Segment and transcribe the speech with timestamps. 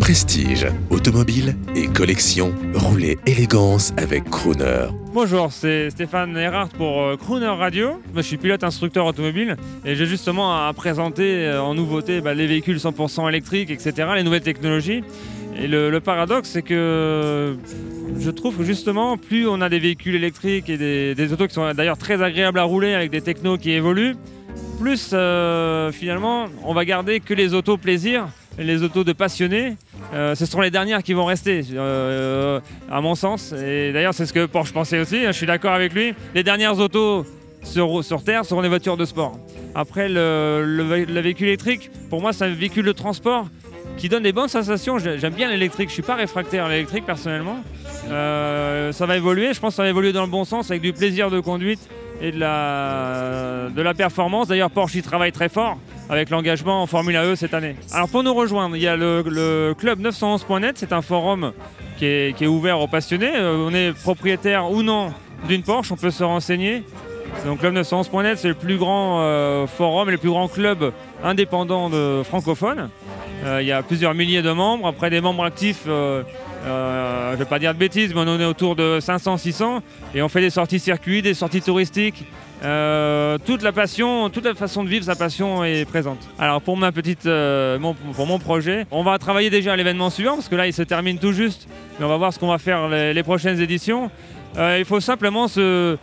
[0.00, 4.86] Prestige, automobile et collection, roulez élégance avec Crooner.
[5.12, 8.00] Bonjour, c'est Stéphane Erhardt pour euh, Crooner Radio.
[8.16, 12.46] Je suis pilote instructeur automobile et j'ai justement à présenter euh, en nouveauté bah, les
[12.46, 15.04] véhicules 100% électriques, etc., les nouvelles technologies.
[15.56, 17.56] Et le, paradoxe, c'est que
[18.18, 21.54] je trouve que justement, plus on a des véhicules électriques et des, des autos qui
[21.54, 24.16] sont d'ailleurs très agréables à rouler avec des technos qui évoluent,
[24.80, 28.28] plus euh, finalement on va garder que les autos plaisir,
[28.64, 29.76] les autos de passionnés.
[30.14, 32.60] Euh, ce seront les dernières qui vont rester, euh,
[32.90, 33.52] à mon sens.
[33.52, 35.16] Et d'ailleurs, c'est ce que Porsche pensait aussi.
[35.18, 36.14] hein, je suis d'accord avec lui.
[36.34, 37.24] Les dernières autos
[37.62, 39.38] sur, Terre seront des voitures de sport.
[39.74, 43.46] Après, le, le vé- le véhicule électrique, pour moi, c'est un véhicule de transport
[43.96, 44.98] qui donne des bonnes sensations.
[44.98, 45.88] J'ai- J'aime bien l'électrique.
[45.90, 47.60] Je suis pas réfractaire à l'électrique personnellement.
[48.08, 49.52] Euh, ça va évoluer.
[49.52, 51.80] Je pense que ça va évoluer dans le bon sens avec du plaisir de conduite
[52.22, 54.48] et de la, de la performance.
[54.48, 55.78] D'ailleurs, Porsche y travaille très fort
[56.10, 57.76] avec l'engagement en Formula E cette année.
[57.92, 61.52] Alors pour nous rejoindre, il y a le, club 911.net, c'est un forum
[61.98, 63.30] qui est, qui est ouvert aux passionnés.
[63.36, 65.12] Euh, on est propriétaire ou non
[65.48, 66.82] d'une Porsche, on peut se renseigner.
[67.46, 71.88] Donc club 911.net, c'est le plus grand euh, forum et le plus grand club indépendant
[71.88, 72.90] de francophones.
[73.44, 74.88] Euh, il y a plusieurs milliers de membres.
[74.88, 75.86] Après des membres actifs,
[77.30, 79.80] je ne vais pas dire de bêtises, mais on est autour de 500-600.
[80.14, 82.24] Et on fait des sorties circuits, des sorties touristiques.
[82.62, 86.18] Euh, toute la passion, toute la façon de vivre sa passion est présente.
[86.38, 90.10] Alors pour ma petite, euh, mon- pour mon projet, on va travailler déjà à l'événement
[90.10, 92.48] suivant parce que là il se termine tout juste, mais on va voir ce qu'on
[92.48, 94.10] va faire les, prochaines éditions.
[94.58, 95.96] Euh, il faut simplement se,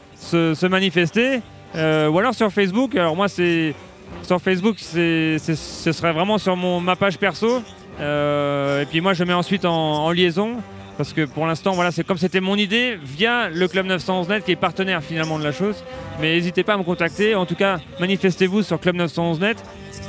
[0.67, 1.42] manifester
[1.75, 1.78] ou
[2.17, 2.95] alors sur Facebook.
[2.95, 7.61] Alors moi sur Facebook, ce serait vraiment sur ma page perso.
[8.00, 10.58] Et puis moi je mets ensuite en, en liaison
[10.98, 14.52] parce que pour l'instant, voilà, c'est comme c'était mon idée via le Club 911net qui
[14.52, 15.84] est partenaire finalement de la chose.
[16.20, 17.36] Mais n'hésitez pas à me contacter.
[17.36, 19.58] En tout cas, manifestez-vous sur Club 911net.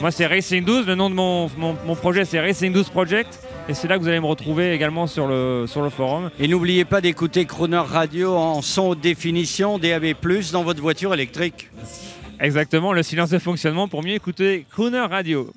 [0.00, 0.86] Moi, c'est Racing 12.
[0.86, 3.40] Le nom de mon, mon- mon projet, c'est Racing 12 Project.
[3.68, 6.30] Et c'est là que vous allez me retrouver également sur le, sur le forum.
[6.40, 10.14] Et n'oubliez pas d'écouter Croner Radio en son haute définition DAB+,
[10.52, 11.68] dans votre voiture électrique.
[12.40, 15.52] Exactement, le silence de fonctionnement pour mieux écouter Crooner Radio.